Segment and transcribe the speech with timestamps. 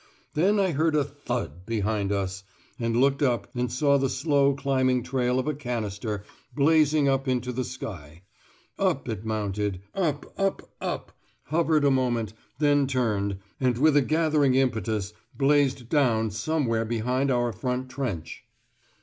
[0.33, 2.43] Then I heard a thud behind us,
[2.79, 6.23] and looking up saw the slow climbing trail of a canister
[6.55, 8.23] blazing up into the sky;
[8.79, 11.11] up it mounted, up, up, up,
[11.43, 17.29] hovered a moment, then turned, and with a gathering impetus blazed down somewhere well behind
[17.29, 18.43] our front trench.